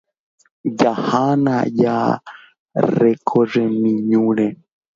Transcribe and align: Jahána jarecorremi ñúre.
Jahána 0.79 1.55
jarecorremi 1.81 3.91
ñúre. 4.09 4.47